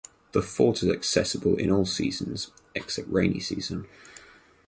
[0.31, 3.85] The fort is accessible in all seasons except rainy season.